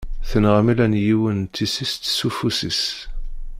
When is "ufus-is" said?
2.27-2.83